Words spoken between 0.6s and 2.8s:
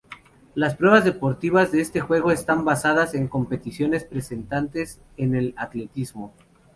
pruebas deportivas de este juego están